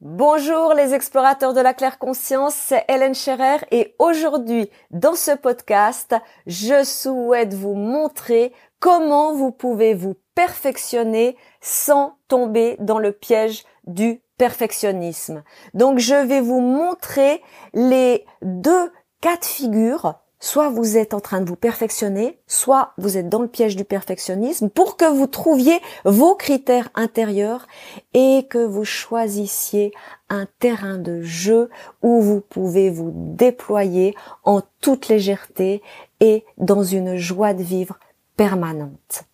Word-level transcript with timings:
Bonjour 0.00 0.74
les 0.74 0.94
explorateurs 0.94 1.54
de 1.54 1.60
la 1.60 1.74
claire 1.74 1.98
conscience, 1.98 2.54
c'est 2.54 2.84
Hélène 2.86 3.16
Scherer 3.16 3.56
et 3.72 3.96
aujourd'hui 3.98 4.70
dans 4.92 5.16
ce 5.16 5.32
podcast, 5.32 6.14
je 6.46 6.84
souhaite 6.84 7.52
vous 7.52 7.74
montrer 7.74 8.52
comment 8.78 9.34
vous 9.34 9.50
pouvez 9.50 9.94
vous 9.94 10.14
perfectionner 10.36 11.36
sans 11.60 12.16
tomber 12.28 12.76
dans 12.78 13.00
le 13.00 13.10
piège 13.10 13.64
du 13.88 14.22
perfectionnisme. 14.36 15.42
Donc 15.74 15.98
je 15.98 16.14
vais 16.14 16.42
vous 16.42 16.60
montrer 16.60 17.42
les 17.74 18.24
deux 18.42 18.92
cas 19.20 19.36
de 19.36 19.44
figure 19.44 20.14
soit 20.40 20.68
vous 20.68 20.96
êtes 20.96 21.14
en 21.14 21.20
train 21.20 21.40
de 21.40 21.48
vous 21.48 21.56
perfectionner, 21.56 22.38
soit 22.46 22.92
vous 22.98 23.16
êtes 23.16 23.28
dans 23.28 23.42
le 23.42 23.48
piège 23.48 23.76
du 23.76 23.84
perfectionnisme 23.84 24.68
pour 24.68 24.96
que 24.96 25.04
vous 25.04 25.26
trouviez 25.26 25.80
vos 26.04 26.34
critères 26.34 26.90
intérieurs 26.94 27.66
et 28.14 28.46
que 28.48 28.58
vous 28.58 28.84
choisissiez 28.84 29.92
un 30.28 30.46
terrain 30.58 30.98
de 30.98 31.22
jeu 31.22 31.70
où 32.02 32.20
vous 32.20 32.40
pouvez 32.40 32.90
vous 32.90 33.12
déployer 33.14 34.14
en 34.44 34.62
toute 34.80 35.08
légèreté 35.08 35.82
et 36.20 36.44
dans 36.56 36.82
une 36.82 37.16
joie 37.16 37.54
de 37.54 37.62
vivre 37.62 37.98
permanente. 38.36 39.24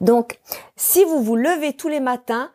Donc, 0.00 0.38
si 0.76 1.04
vous 1.04 1.22
vous 1.22 1.36
levez 1.36 1.72
tous 1.72 1.88
les 1.88 2.00
matins 2.00 2.50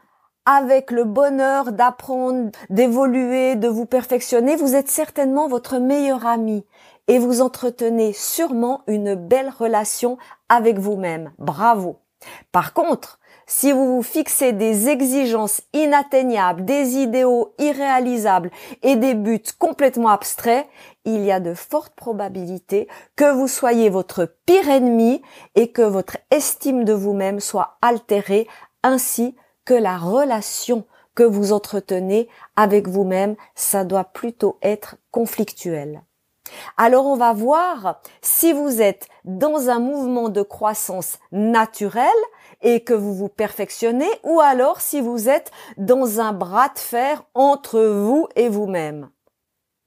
avec 0.45 0.91
le 0.91 1.03
bonheur 1.03 1.73
d'apprendre, 1.73 2.51
d'évoluer, 2.69 3.55
de 3.55 3.67
vous 3.67 3.85
perfectionner, 3.85 4.55
vous 4.55 4.75
êtes 4.75 4.87
certainement 4.87 5.49
votre 5.49 5.77
meilleur 5.77 6.25
ami 6.25 6.63
et 7.07 7.19
vous 7.19 7.41
entretenez 7.41 8.13
sûrement 8.13 8.81
une 8.87 9.15
belle 9.15 9.51
relation 9.57 10.17
avec 10.49 10.79
vous-même. 10.79 11.31
Bravo. 11.37 11.99
Par 12.51 12.73
contre, 12.73 13.19
si 13.45 13.71
vous 13.71 13.95
vous 13.95 14.03
fixez 14.03 14.51
des 14.51 14.89
exigences 14.89 15.61
inatteignables, 15.71 16.65
des 16.65 16.97
idéaux 16.97 17.53
irréalisables 17.59 18.51
et 18.83 18.97
des 18.97 19.13
buts 19.13 19.41
complètement 19.57 20.09
abstraits, 20.09 20.67
il 21.05 21.23
y 21.23 21.31
a 21.31 21.39
de 21.39 21.53
fortes 21.53 21.95
probabilités 21.95 22.89
que 23.15 23.31
vous 23.31 23.47
soyez 23.47 23.89
votre 23.89 24.35
pire 24.45 24.69
ennemi 24.69 25.21
et 25.55 25.71
que 25.71 25.81
votre 25.81 26.17
estime 26.29 26.83
de 26.83 26.93
vous-même 26.93 27.39
soit 27.39 27.77
altérée 27.81 28.47
ainsi 28.83 29.35
que 29.63 29.73
la 29.73 29.97
relation 29.97 30.85
que 31.15 31.23
vous 31.23 31.53
entretenez 31.53 32.27
avec 32.55 32.87
vous-même, 32.87 33.35
ça 33.55 33.85
doit 33.85 34.03
plutôt 34.03 34.57
être 34.61 34.97
conflictuel. 35.11 36.03
Alors 36.77 37.05
on 37.05 37.15
va 37.15 37.33
voir 37.33 38.01
si 38.21 38.53
vous 38.53 38.81
êtes 38.81 39.07
dans 39.25 39.69
un 39.69 39.79
mouvement 39.79 40.29
de 40.29 40.41
croissance 40.41 41.19
naturelle 41.31 42.07
et 42.61 42.83
que 42.83 42.93
vous 42.93 43.13
vous 43.13 43.29
perfectionnez 43.29 44.09
ou 44.23 44.39
alors 44.39 44.81
si 44.81 45.01
vous 45.01 45.29
êtes 45.29 45.51
dans 45.77 46.19
un 46.19 46.33
bras 46.33 46.69
de 46.69 46.79
fer 46.79 47.23
entre 47.33 47.79
vous 47.79 48.27
et 48.35 48.49
vous-même. 48.49 49.09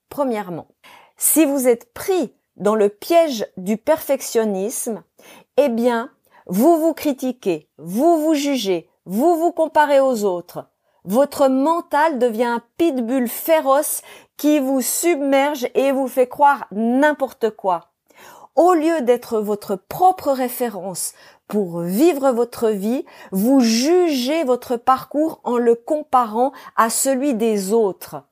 Premièrement, 0.08 0.68
si 1.16 1.44
vous 1.44 1.68
êtes 1.68 1.92
pris 1.92 2.34
dans 2.56 2.74
le 2.74 2.88
piège 2.88 3.46
du 3.56 3.76
perfectionnisme, 3.76 5.02
eh 5.56 5.68
bien, 5.68 6.10
vous 6.46 6.78
vous 6.78 6.94
critiquez, 6.94 7.68
vous 7.78 8.20
vous 8.20 8.34
jugez, 8.34 8.88
vous 9.06 9.36
vous 9.36 9.52
comparez 9.52 10.00
aux 10.00 10.24
autres, 10.24 10.66
votre 11.04 11.48
mental 11.48 12.18
devient 12.18 12.44
un 12.44 12.62
pitbull 12.76 13.28
féroce 13.28 14.02
qui 14.40 14.58
vous 14.58 14.80
submerge 14.80 15.68
et 15.74 15.92
vous 15.92 16.08
fait 16.08 16.26
croire 16.26 16.66
n'importe 16.72 17.50
quoi. 17.50 17.90
Au 18.56 18.72
lieu 18.72 19.02
d'être 19.02 19.38
votre 19.38 19.76
propre 19.76 20.32
référence 20.32 21.12
pour 21.46 21.80
vivre 21.80 22.30
votre 22.30 22.70
vie, 22.70 23.04
vous 23.32 23.60
jugez 23.60 24.44
votre 24.44 24.78
parcours 24.78 25.42
en 25.44 25.58
le 25.58 25.74
comparant 25.74 26.52
à 26.74 26.88
celui 26.88 27.34
des 27.34 27.74
autres. 27.74 28.22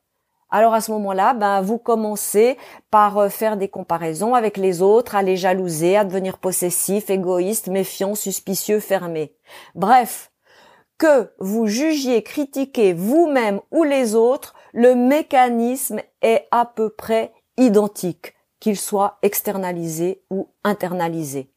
Alors 0.49 0.73
à 0.73 0.81
ce 0.81 0.93
moment-là, 0.93 1.35
ben 1.35 1.61
vous 1.61 1.77
commencez 1.77 2.57
par 2.91 3.19
euh, 3.19 3.29
faire 3.29 3.59
des 3.59 3.69
comparaisons 3.69 4.35
avec 4.35 4.57
les 4.57 4.81
autres, 4.81 5.15
à 5.15 5.21
les 5.21 5.37
jalouser, 5.37 5.95
à 5.95 6.05
devenir 6.05 6.39
possessif, 6.39 7.11
égoïste, 7.11 7.69
méfiant, 7.69 8.15
suspicieux, 8.15 8.81
fermé. 8.81 9.35
Bref, 9.75 10.33
que 10.97 11.31
vous 11.39 11.67
jugiez, 11.67 12.23
critiquez 12.23 12.95
vous-même 12.95 13.61
ou 13.71 13.85
les 13.85 14.15
autres, 14.15 14.55
le 14.73 14.95
mécanisme 14.95 16.01
est 16.23 16.47
à 16.51 16.67
peu 16.67 16.91
près 16.91 17.33
identique, 17.57 18.35
qu'il 18.61 18.77
soit 18.77 19.19
externalisé 19.23 20.23
ou 20.31 20.49
internalisé. 20.65 21.53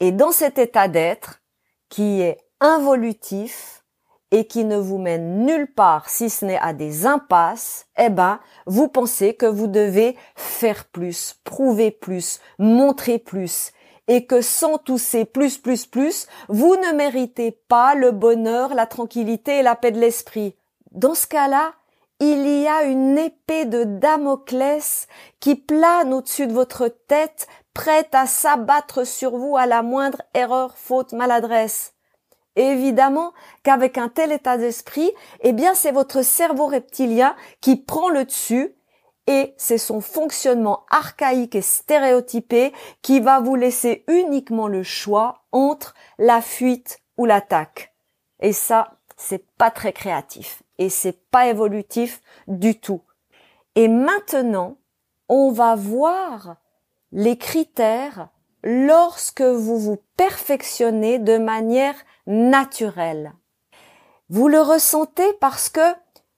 Et 0.00 0.12
dans 0.12 0.32
cet 0.32 0.58
état 0.58 0.88
d'être, 0.88 1.42
qui 1.88 2.22
est 2.22 2.38
involutif 2.60 3.84
et 4.30 4.46
qui 4.46 4.64
ne 4.64 4.78
vous 4.78 4.98
mène 4.98 5.44
nulle 5.44 5.72
part 5.72 6.08
si 6.08 6.30
ce 6.30 6.44
n'est 6.44 6.58
à 6.58 6.72
des 6.72 7.06
impasses, 7.06 7.86
eh 7.98 8.08
ben, 8.08 8.40
vous 8.66 8.88
pensez 8.88 9.34
que 9.34 9.46
vous 9.46 9.66
devez 9.66 10.16
faire 10.34 10.86
plus, 10.86 11.34
prouver 11.44 11.90
plus, 11.90 12.40
montrer 12.58 13.18
plus, 13.18 13.72
et 14.08 14.26
que 14.26 14.40
sans 14.40 14.78
tous 14.78 14.98
ces 14.98 15.24
plus 15.24 15.58
plus 15.58 15.86
plus, 15.86 16.26
vous 16.48 16.74
ne 16.76 16.96
méritez 16.96 17.52
pas 17.68 17.94
le 17.94 18.10
bonheur, 18.10 18.74
la 18.74 18.86
tranquillité 18.86 19.58
et 19.58 19.62
la 19.62 19.76
paix 19.76 19.90
de 19.92 20.00
l'esprit. 20.00 20.56
Dans 20.90 21.14
ce 21.14 21.26
cas-là, 21.26 21.74
il 22.24 22.46
y 22.46 22.68
a 22.68 22.84
une 22.84 23.18
épée 23.18 23.64
de 23.64 23.82
Damoclès 23.82 25.08
qui 25.40 25.56
plane 25.56 26.14
au-dessus 26.14 26.46
de 26.46 26.52
votre 26.52 26.86
tête, 26.86 27.48
prête 27.74 28.14
à 28.14 28.26
s'abattre 28.26 29.04
sur 29.04 29.36
vous 29.36 29.56
à 29.56 29.66
la 29.66 29.82
moindre 29.82 30.22
erreur, 30.32 30.78
faute, 30.78 31.12
maladresse. 31.12 31.94
évidemment 32.54 33.32
qu'avec 33.64 33.98
un 33.98 34.08
tel 34.08 34.30
état 34.30 34.56
d'esprit, 34.56 35.10
eh 35.40 35.52
bien, 35.52 35.74
c'est 35.74 35.90
votre 35.90 36.22
cerveau 36.22 36.66
reptilien 36.66 37.34
qui 37.60 37.74
prend 37.74 38.08
le 38.08 38.24
dessus 38.24 38.72
et 39.26 39.52
c'est 39.56 39.78
son 39.78 40.00
fonctionnement 40.00 40.84
archaïque 40.90 41.56
et 41.56 41.62
stéréotypé 41.62 42.72
qui 43.00 43.18
va 43.18 43.40
vous 43.40 43.56
laisser 43.56 44.04
uniquement 44.06 44.68
le 44.68 44.84
choix 44.84 45.42
entre 45.50 45.94
la 46.18 46.40
fuite 46.40 47.00
ou 47.16 47.24
l'attaque. 47.24 47.92
Et 48.38 48.52
ça, 48.52 48.92
c'est 49.16 49.44
pas 49.56 49.72
très 49.72 49.92
créatif 49.92 50.61
et 50.78 50.88
c'est 50.88 51.28
pas 51.30 51.48
évolutif 51.48 52.22
du 52.48 52.78
tout. 52.78 53.02
Et 53.74 53.88
maintenant, 53.88 54.76
on 55.28 55.50
va 55.50 55.74
voir 55.74 56.56
les 57.12 57.36
critères 57.36 58.28
lorsque 58.62 59.42
vous 59.42 59.78
vous 59.78 59.98
perfectionnez 60.16 61.18
de 61.18 61.38
manière 61.38 61.96
naturelle. 62.26 63.32
Vous 64.28 64.48
le 64.48 64.60
ressentez 64.60 65.32
parce 65.40 65.68
que 65.68 65.94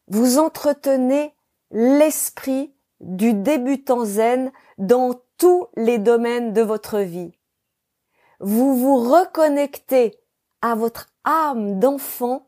vous 0.08 0.38
entretenez 0.38 1.34
l'esprit 1.70 2.74
du 3.00 3.34
débutant 3.34 4.04
zen 4.04 4.52
dans 4.78 5.14
tous 5.38 5.66
les 5.76 5.98
domaines 5.98 6.52
de 6.52 6.62
votre 6.62 6.98
vie. 6.98 7.32
Vous 8.40 8.76
vous 8.76 8.96
reconnectez 8.96 10.18
à 10.62 10.74
votre 10.74 11.08
âme 11.24 11.78
d'enfant 11.78 12.46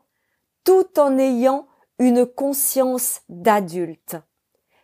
tout 0.63 0.99
en 0.99 1.17
ayant 1.17 1.67
une 1.99 2.25
conscience 2.25 3.21
d'adulte. 3.29 4.17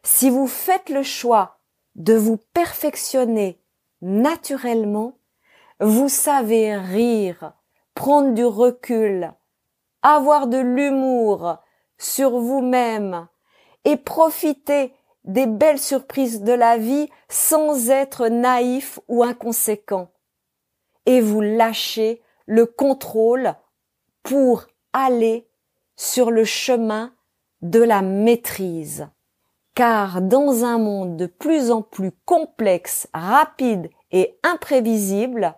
Si 0.04 0.30
vous 0.30 0.48
faites 0.48 0.90
le 0.90 1.04
choix 1.04 1.60
de 1.96 2.14
vous 2.14 2.38
perfectionner 2.54 3.62
naturellement, 4.02 5.18
vous 5.80 6.10
savez 6.10 6.76
rire, 6.76 7.54
prendre 7.94 8.34
du 8.34 8.46
recul, 8.46 9.32
avoir 10.02 10.48
de 10.48 10.58
l'humour 10.58 11.58
sur 11.98 12.40
vous-même 12.40 13.28
et 13.86 13.98
profiter 13.98 14.94
des 15.24 15.46
belles 15.46 15.80
surprises 15.80 16.42
de 16.42 16.52
la 16.52 16.78
vie 16.78 17.10
sans 17.30 17.90
être 17.90 18.28
naïf 18.28 19.00
ou 19.08 19.24
inconséquent. 19.24 20.12
Et 21.06 21.22
vous 21.22 21.42
lâchez 21.42 22.22
le 22.46 22.66
contrôle 22.66 23.56
pour 24.22 24.66
aller 24.92 25.48
sur 26.04 26.32
le 26.32 26.44
chemin 26.44 27.14
de 27.62 27.80
la 27.80 28.02
maîtrise. 28.02 29.08
Car 29.74 30.22
dans 30.22 30.66
un 30.66 30.78
monde 30.78 31.16
de 31.16 31.26
plus 31.26 31.72
en 31.72 31.82
plus 31.82 32.12
complexe, 32.26 33.08
rapide 33.14 33.90
et 34.12 34.38
imprévisible, 34.44 35.56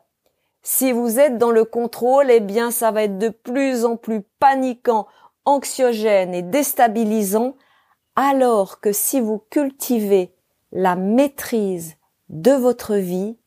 si 0.62 0.92
vous 0.92 1.20
êtes 1.20 1.38
dans 1.38 1.52
le 1.52 1.66
contrôle, 1.66 2.30
eh 2.30 2.40
bien 2.40 2.70
ça 2.70 2.92
va 2.92 3.04
être 3.04 3.18
de 3.18 3.30
plus 3.30 3.86
en 3.86 3.98
plus 3.98 4.22
paniquant, 4.40 5.08
anxiogène 5.46 6.34
et 6.34 6.44
déstabilisant 6.44 7.56
alors 8.16 8.80
que 8.80 8.94
si 8.94 9.20
vous 9.20 9.44
cultivez 9.50 10.34
la 10.72 10.96
maîtrise 10.96 11.96
de 12.30 12.52
votre 12.52 12.96
vie, 12.96 13.38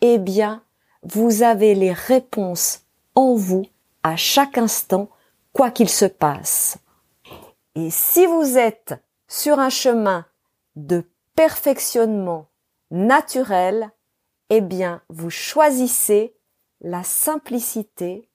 eh 0.00 0.18
bien, 0.18 0.62
vous 1.02 1.42
avez 1.42 1.74
les 1.74 1.92
réponses 1.92 2.80
en 3.14 3.34
vous 3.34 3.66
à 4.02 4.16
chaque 4.16 4.58
instant, 4.58 5.08
quoi 5.52 5.70
qu'il 5.70 5.88
se 5.88 6.04
passe. 6.04 6.78
Et 7.74 7.90
si 7.90 8.26
vous 8.26 8.58
êtes 8.58 8.94
sur 9.28 9.58
un 9.58 9.70
chemin 9.70 10.26
de 10.76 11.04
perfectionnement 11.34 12.46
naturel, 12.90 13.90
eh 14.50 14.60
bien, 14.60 15.02
vous 15.08 15.30
choisissez 15.30 16.34
la 16.80 17.02
simplicité, 17.04 18.28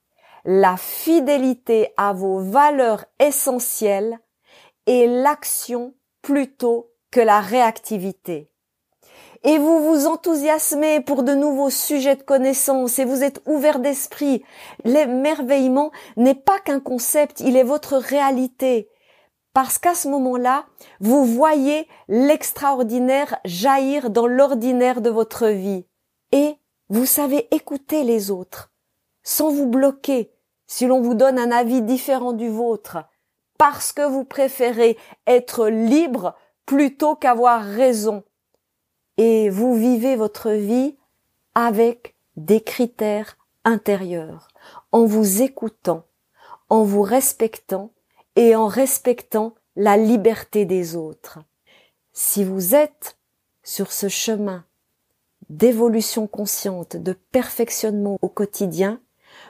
la 0.46 0.78
fidélité 0.78 1.94
à 1.98 2.14
vos 2.14 2.40
valeurs 2.40 3.06
essentielles 3.20 4.20
et 4.86 5.08
l'action 5.08 5.94
plutôt 6.22 6.92
que 7.12 7.20
la 7.20 7.42
réactivité. 7.42 8.53
Et 9.46 9.58
vous 9.58 9.80
vous 9.80 10.08
enthousiasmez 10.08 11.02
pour 11.02 11.24
de 11.24 11.34
nouveaux 11.34 11.70
sujets 11.70 12.16
de 12.16 12.24
connaissance 12.24 12.98
et 12.98 13.04
vous 13.04 13.24
êtes 13.24 13.42
ouvert 13.46 13.80
d'esprit. 13.80 14.44
L'émerveillement 14.86 15.92
n'est 16.16 16.34
pas 16.34 16.60
qu'un 16.60 16.80
concept, 16.80 17.42
il 17.42 17.58
est 17.58 17.64
votre 17.64 17.98
réalité. 17.98 18.90
Parce 19.54 19.78
qu'à 19.78 19.96
ce 19.96 20.08
moment-là, 20.08 20.66
vous 21.02 21.26
voyez 21.26 21.88
l'extraordinaire 22.08 23.38
jaillir 23.44 24.10
dans 24.10 24.28
l'ordinaire 24.28 25.02
de 25.02 25.10
votre 25.10 25.48
vie. 25.48 25.86
Et 26.32 26.56
vous 26.90 27.06
savez 27.06 27.48
écouter 27.54 28.04
les 28.04 28.32
autres, 28.32 28.72
sans 29.24 29.52
vous 29.52 29.68
bloquer 29.68 30.32
si 30.68 30.88
l'on 30.88 31.02
vous 31.02 31.16
donne 31.16 31.38
un 31.38 31.52
avis 31.52 31.82
différent 31.82 32.34
du 32.34 32.50
vôtre, 32.50 32.98
parce 33.58 33.92
que 33.92 34.02
vous 34.02 34.24
préférez 34.24 34.98
être 35.28 35.68
libre 35.68 36.34
plutôt 36.66 37.16
qu'avoir 37.16 37.62
raison. 37.62 38.24
Et 39.18 39.50
vous 39.50 39.76
vivez 39.76 40.16
votre 40.16 40.52
vie 40.52 40.98
avec 41.56 42.16
des 42.36 42.62
critères 42.62 43.38
intérieurs, 43.64 44.48
en 44.92 45.06
vous 45.06 45.42
écoutant, 45.42 46.06
en 46.70 46.84
vous 46.84 47.04
respectant 47.04 47.92
et 48.36 48.56
en 48.56 48.68
respectant 48.68 49.54
la 49.76 49.98
liberté 49.98 50.66
des 50.66 50.96
autres. 50.96 51.40
Si 52.12 52.44
vous 52.44 52.76
êtes 52.76 53.18
sur 53.64 53.92
ce 53.92 54.08
chemin 54.08 54.66
d'évolution 55.50 56.28
consciente, 56.28 56.96
de 56.98 57.14
perfectionnement 57.14 58.18
au 58.22 58.30
quotidien, 58.30 59.00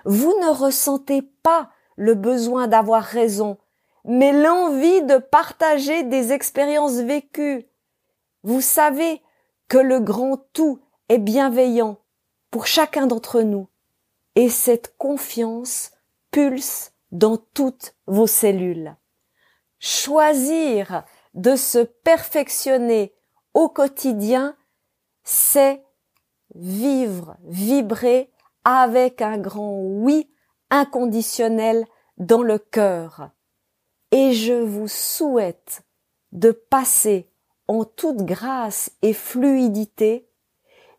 vous 0.06 0.34
ne 0.42 0.50
ressentez 0.50 1.22
pas 1.44 1.70
le 1.96 2.16
besoin 2.16 2.68
d'avoir 2.68 3.04
raison, 3.04 3.58
mais 4.06 4.34
l'envie 4.34 5.04
de 5.04 5.18
partager 5.18 6.04
des 6.04 6.32
expériences 6.32 7.00
vécues. 7.00 7.66
Vous 8.44 8.62
savez 8.62 9.22
le 9.78 10.00
grand 10.00 10.38
tout 10.54 10.80
est 11.10 11.20
bienveillant 11.20 12.00
pour 12.52 12.68
chacun 12.68 13.08
d'entre 13.08 13.42
nous, 13.42 13.68
et 14.36 14.50
cette 14.50 14.96
confiance 14.98 15.92
pulse 16.32 16.92
dans 17.12 17.38
toutes 17.38 17.96
vos 18.08 18.28
cellules. 18.28 18.96
Choisir 19.80 21.04
de 21.34 21.56
se 21.56 21.80
perfectionner 21.80 23.14
au 23.54 23.70
quotidien, 23.70 24.56
c'est 25.24 25.84
vivre, 26.56 27.38
vibrer 27.44 28.32
avec 28.64 29.22
un 29.22 29.38
grand 29.38 29.78
oui 29.80 30.30
inconditionnel 30.70 31.86
dans 32.18 32.42
le 32.42 32.58
cœur. 32.58 33.30
Et 34.12 34.34
je 34.34 34.54
vous 34.54 34.88
souhaite 34.88 35.84
de 36.32 36.52
passer 36.52 37.30
en 37.68 37.84
toute 37.86 38.24
grâce 38.24 38.92
et 39.02 39.14
fluidité 39.14 40.30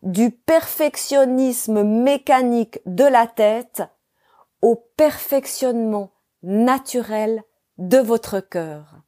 du 0.01 0.31
perfectionnisme 0.31 1.83
mécanique 1.83 2.79
de 2.85 3.03
la 3.03 3.27
tête 3.27 3.83
au 4.61 4.75
perfectionnement 4.75 6.11
naturel 6.43 7.43
de 7.77 7.97
votre 7.97 8.39
cœur. 8.39 9.01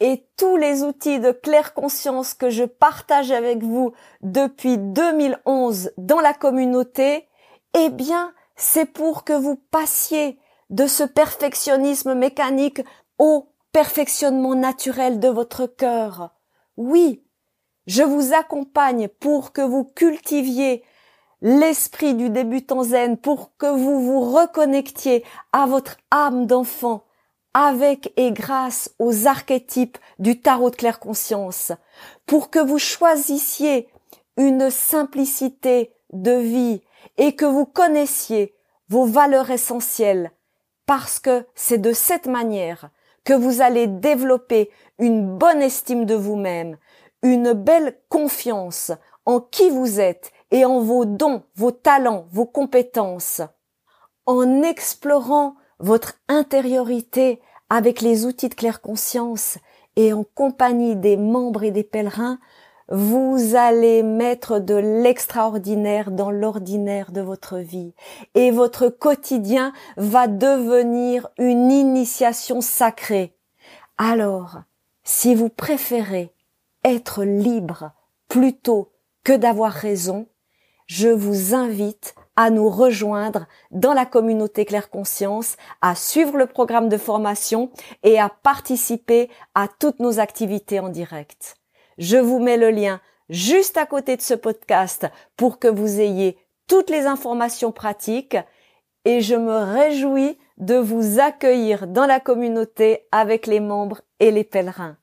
Et 0.00 0.26
tous 0.38 0.56
les 0.56 0.82
outils 0.82 1.20
de 1.20 1.30
claire 1.30 1.74
conscience 1.74 2.32
que 2.32 2.48
je 2.48 2.64
partage 2.64 3.30
avec 3.30 3.62
vous 3.62 3.92
depuis 4.22 4.78
2011 4.78 5.92
dans 5.98 6.20
la 6.20 6.32
communauté 6.32 7.28
eh 7.74 7.90
bien, 7.90 8.32
c'est 8.56 8.86
pour 8.86 9.24
que 9.24 9.34
vous 9.34 9.56
passiez 9.56 10.38
de 10.70 10.86
ce 10.86 11.04
perfectionnisme 11.04 12.14
mécanique 12.14 12.82
au 13.18 13.52
perfectionnement 13.72 14.54
naturel 14.54 15.20
de 15.20 15.28
votre 15.28 15.66
cœur. 15.66 16.34
Oui, 16.82 17.22
je 17.86 18.02
vous 18.02 18.32
accompagne 18.32 19.08
pour 19.08 19.52
que 19.52 19.60
vous 19.60 19.84
cultiviez 19.84 20.82
l'esprit 21.42 22.14
du 22.14 22.30
débutant 22.30 22.84
zen, 22.84 23.18
pour 23.18 23.54
que 23.58 23.66
vous 23.66 24.00
vous 24.00 24.22
reconnectiez 24.22 25.22
à 25.52 25.66
votre 25.66 25.98
âme 26.10 26.46
d'enfant, 26.46 27.04
avec 27.52 28.14
et 28.16 28.32
grâce 28.32 28.94
aux 28.98 29.26
archétypes 29.26 29.98
du 30.18 30.40
tarot 30.40 30.70
de 30.70 30.76
claire 30.76 31.00
conscience, 31.00 31.70
pour 32.24 32.48
que 32.48 32.60
vous 32.60 32.78
choisissiez 32.78 33.90
une 34.38 34.70
simplicité 34.70 35.92
de 36.14 36.32
vie, 36.32 36.80
et 37.18 37.36
que 37.36 37.44
vous 37.44 37.66
connaissiez 37.66 38.54
vos 38.88 39.04
valeurs 39.04 39.50
essentielles, 39.50 40.32
parce 40.86 41.18
que 41.18 41.44
c'est 41.54 41.76
de 41.76 41.92
cette 41.92 42.26
manière 42.26 42.88
que 43.24 43.32
vous 43.32 43.60
allez 43.60 43.86
développer 43.86 44.70
une 44.98 45.36
bonne 45.36 45.62
estime 45.62 46.04
de 46.04 46.14
vous-même, 46.14 46.76
une 47.22 47.52
belle 47.52 47.98
confiance 48.08 48.92
en 49.26 49.40
qui 49.40 49.70
vous 49.70 50.00
êtes 50.00 50.32
et 50.50 50.64
en 50.64 50.80
vos 50.80 51.04
dons, 51.04 51.42
vos 51.54 51.70
talents, 51.70 52.26
vos 52.30 52.46
compétences. 52.46 53.42
En 54.26 54.62
explorant 54.62 55.54
votre 55.78 56.14
intériorité 56.28 57.40
avec 57.68 58.00
les 58.00 58.26
outils 58.26 58.48
de 58.48 58.54
claire 58.54 58.80
conscience 58.80 59.58
et 59.96 60.12
en 60.12 60.24
compagnie 60.24 60.96
des 60.96 61.16
membres 61.16 61.62
et 61.62 61.70
des 61.70 61.84
pèlerins, 61.84 62.38
vous 62.90 63.54
allez 63.54 64.02
mettre 64.02 64.58
de 64.58 64.74
l'extraordinaire 64.74 66.10
dans 66.10 66.30
l'ordinaire 66.30 67.12
de 67.12 67.20
votre 67.20 67.58
vie 67.58 67.94
et 68.34 68.50
votre 68.50 68.88
quotidien 68.88 69.72
va 69.96 70.26
devenir 70.26 71.28
une 71.38 71.70
initiation 71.70 72.60
sacrée. 72.60 73.34
Alors, 73.96 74.62
si 75.04 75.34
vous 75.34 75.48
préférez 75.48 76.32
être 76.84 77.22
libre 77.22 77.92
plutôt 78.28 78.92
que 79.22 79.32
d'avoir 79.32 79.72
raison, 79.72 80.26
je 80.86 81.08
vous 81.08 81.54
invite 81.54 82.14
à 82.34 82.50
nous 82.50 82.68
rejoindre 82.68 83.46
dans 83.70 83.92
la 83.92 84.06
communauté 84.06 84.64
Claire 84.64 84.90
Conscience, 84.90 85.56
à 85.82 85.94
suivre 85.94 86.36
le 86.36 86.46
programme 86.46 86.88
de 86.88 86.96
formation 86.96 87.70
et 88.02 88.18
à 88.18 88.28
participer 88.28 89.30
à 89.54 89.68
toutes 89.68 90.00
nos 90.00 90.18
activités 90.18 90.80
en 90.80 90.88
direct. 90.88 91.59
Je 92.00 92.16
vous 92.16 92.38
mets 92.38 92.56
le 92.56 92.70
lien 92.70 92.98
juste 93.28 93.76
à 93.76 93.84
côté 93.84 94.16
de 94.16 94.22
ce 94.22 94.32
podcast 94.32 95.06
pour 95.36 95.58
que 95.58 95.68
vous 95.68 96.00
ayez 96.00 96.38
toutes 96.66 96.88
les 96.88 97.04
informations 97.04 97.72
pratiques 97.72 98.38
et 99.04 99.20
je 99.20 99.34
me 99.34 99.54
réjouis 99.54 100.38
de 100.56 100.76
vous 100.76 101.20
accueillir 101.20 101.86
dans 101.86 102.06
la 102.06 102.18
communauté 102.18 103.06
avec 103.12 103.46
les 103.46 103.60
membres 103.60 104.00
et 104.18 104.30
les 104.30 104.44
pèlerins. 104.44 104.96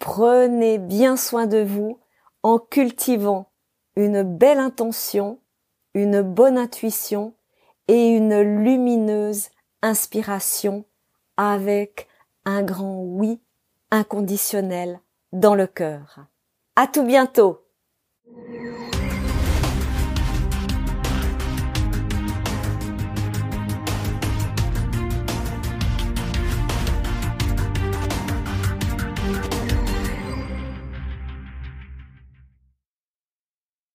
Prenez 0.00 0.78
bien 0.78 1.16
soin 1.16 1.46
de 1.46 1.62
vous 1.62 2.00
en 2.42 2.58
cultivant 2.58 3.52
une 3.94 4.24
belle 4.24 4.58
intention, 4.58 5.38
une 5.94 6.22
bonne 6.22 6.58
intuition 6.58 7.34
et 7.86 8.08
une 8.08 8.40
lumineuse 8.40 9.50
inspiration 9.80 10.84
avec 11.36 12.08
un 12.44 12.62
grand 12.64 13.00
oui 13.00 13.40
inconditionnel 13.92 14.98
dans 15.32 15.54
le 15.54 15.66
cœur. 15.66 16.26
À 16.76 16.86
tout 16.86 17.04
bientôt! 17.04 17.59